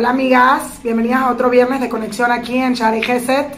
[0.00, 3.54] Hola amigas, bienvenidas a otro viernes de conexión aquí en Shari Geset.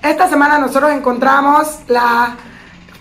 [0.00, 2.36] Esta semana nosotros encontramos la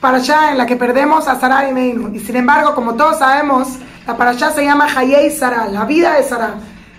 [0.02, 2.16] parasha en la que perdemos a Sarah y Meinu.
[2.16, 3.78] Y sin embargo, como todos sabemos,
[4.08, 6.56] la parasha se llama Hayei Sarah, la vida de Sarah.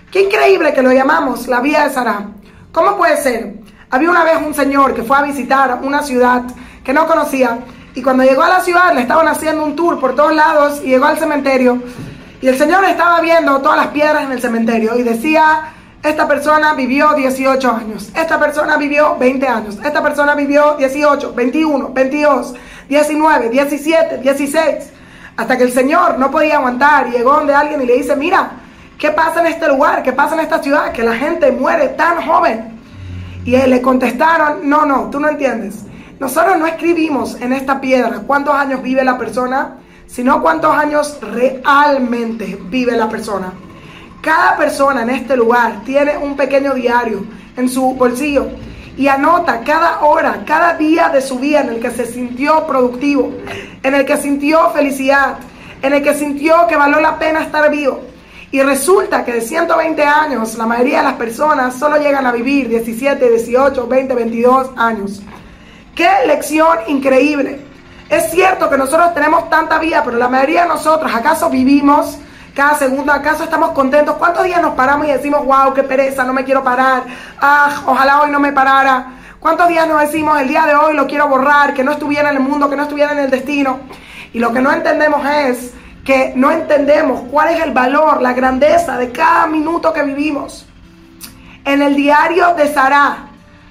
[0.09, 2.27] Qué increíble que lo llamamos la vida de Sarah.
[2.71, 3.55] ¿Cómo puede ser?
[3.89, 6.43] Había una vez un señor que fue a visitar una ciudad
[6.85, 7.59] que no conocía
[7.95, 10.87] y cuando llegó a la ciudad le estaban haciendo un tour por todos lados y
[10.87, 11.83] llegó al cementerio
[12.41, 16.73] y el Señor estaba viendo todas las piedras en el cementerio y decía, esta persona
[16.73, 22.55] vivió 18 años, esta persona vivió 20 años, esta persona vivió 18, 21, 22,
[22.87, 24.93] 19, 17, 16.
[25.35, 28.51] Hasta que el Señor no podía aguantar y llegó donde alguien y le dice, mira,
[28.97, 30.03] ¿qué pasa en este lugar?
[30.03, 30.91] ¿Qué pasa en esta ciudad?
[30.91, 32.79] Que la gente muere tan joven.
[33.45, 35.85] Y le contestaron, no, no, tú no entiendes.
[36.19, 39.75] Nosotros no escribimos en esta piedra cuántos años vive la persona,
[40.09, 43.53] sino cuántos años realmente vive la persona.
[44.21, 47.23] Cada persona en este lugar tiene un pequeño diario
[47.55, 48.47] en su bolsillo
[48.97, 53.31] y anota cada hora, cada día de su vida en el que se sintió productivo,
[53.83, 55.37] en el que sintió felicidad,
[55.81, 58.01] en el que sintió que valió la pena estar vivo.
[58.51, 62.67] Y resulta que de 120 años, la mayoría de las personas solo llegan a vivir
[62.67, 65.21] 17, 18, 20, 22 años.
[65.93, 67.68] ¡Qué lección increíble!
[68.09, 72.17] Es cierto que nosotros tenemos tanta vida, pero la mayoría de nosotros, ¿acaso vivimos
[72.55, 73.13] cada segundo?
[73.13, 74.15] ¿Acaso estamos contentos?
[74.15, 77.03] ¿Cuántos días nos paramos y decimos, wow, qué pereza, no me quiero parar?
[77.39, 79.13] Ah, ojalá hoy no me parara.
[79.39, 82.37] ¿Cuántos días nos decimos, el día de hoy lo quiero borrar, que no estuviera en
[82.37, 83.79] el mundo, que no estuviera en el destino?
[84.33, 85.73] Y lo que no entendemos es
[86.03, 90.65] que no entendemos cuál es el valor, la grandeza de cada minuto que vivimos.
[91.63, 93.28] En el diario de Sarah,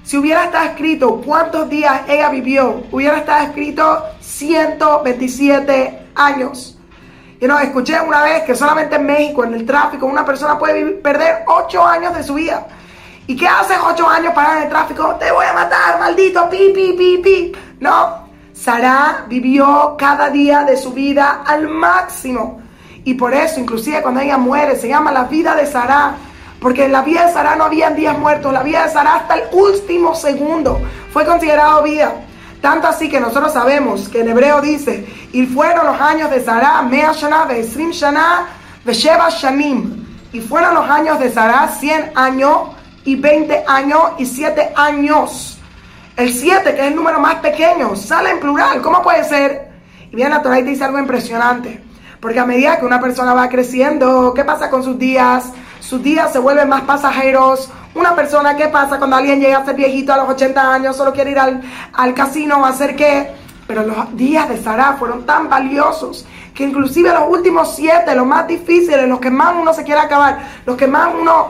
[0.09, 6.79] si hubiera estado escrito cuántos días ella vivió, hubiera estado escrito 127 años.
[7.39, 10.83] Y no, escuché una vez que solamente en México, en el tráfico, una persona puede
[10.93, 12.65] perder 8 años de su vida.
[13.27, 15.15] ¿Y qué haces 8 años para en el tráfico?
[15.19, 17.51] Te voy a matar, maldito, pi, pi, pi, pi.
[17.79, 22.59] No, Sara vivió cada día de su vida al máximo.
[23.03, 26.15] Y por eso, inclusive cuando ella muere, se llama la vida de Sara.
[26.59, 28.51] Porque en la vida de Sara no había días muertos.
[28.51, 30.81] La vida de Sara hasta el último segundo
[31.11, 32.13] fue considerado vida.
[32.61, 36.81] Tanto así que nosotros sabemos que en hebreo dice, y fueron los años de Sara,
[36.81, 38.47] Mea Shana, Ve'esrim Shana,
[38.83, 40.05] Ve'sheva Shanim.
[40.33, 42.69] Y fueron los años de Sara 100 años
[43.03, 45.57] y 20 años y 7 años.
[46.15, 48.81] El 7, que es el número más pequeño, sale en plural.
[48.81, 49.69] ¿Cómo puede ser?
[50.11, 51.81] Y viene la Torah dice algo impresionante.
[52.19, 55.45] Porque a medida que una persona va creciendo, ¿qué pasa con sus días?
[55.79, 57.69] Sus días se vuelven más pasajeros.
[57.95, 60.95] Una persona, ¿qué pasa cuando alguien llega a ser viejito a los 80 años?
[60.95, 61.61] Solo quiere ir al,
[61.93, 63.31] al casino a hacer qué.
[63.67, 68.47] Pero los días de Sara fueron tan valiosos que inclusive los últimos siete, los más
[68.47, 71.49] difíciles, los que más uno se quiere acabar, los que más uno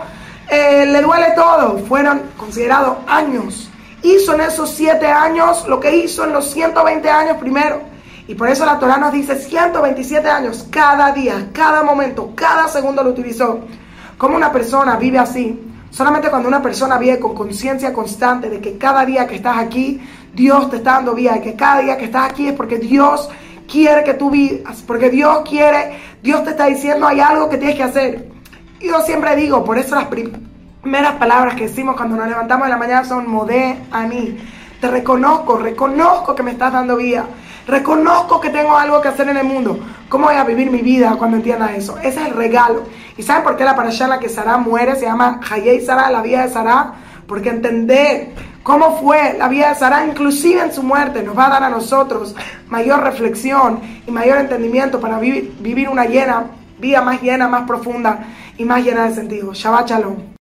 [0.49, 3.69] eh, le duele todo, fueron considerados años
[4.01, 7.81] hizo en esos siete años lo que hizo en los 120 años primero.
[8.27, 13.03] Y por eso la Torah nos dice 127 años, cada día, cada momento, cada segundo
[13.03, 13.61] lo utilizó.
[14.19, 15.57] Como una persona vive así?
[15.91, 20.01] Solamente cuando una persona vive con conciencia constante de que cada día que estás aquí,
[20.33, 23.29] Dios te está dando vida, y que cada día que estás aquí es porque Dios
[23.65, 27.77] quiere que tú vivas, porque Dios quiere, Dios te está diciendo hay algo que tienes
[27.77, 28.29] que hacer.
[28.81, 32.71] Y yo siempre digo, por eso las primeras palabras que decimos cuando nos levantamos en
[32.71, 34.37] la mañana son modé a mí.
[34.81, 37.25] Te reconozco, reconozco que me estás dando vida.
[37.69, 39.79] Reconozco que tengo algo que hacer en el mundo.
[40.09, 41.99] ¿Cómo voy a vivir mi vida cuando entienda eso?
[41.99, 42.83] Ese es el regalo.
[43.15, 46.09] ¿Y saben por qué la parasha en la que Sara muere se llama Hayei Sara,
[46.09, 46.93] la vida de Sara?
[47.27, 51.49] Porque entender cómo fue la vida de Sara, inclusive en su muerte, nos va a
[51.49, 52.35] dar a nosotros
[52.69, 56.45] mayor reflexión y mayor entendimiento para vivir, vivir una llena,
[56.79, 58.19] vida más llena, más profunda
[58.57, 59.53] y más llena de sentido.
[59.53, 60.38] Shabbat Shalom.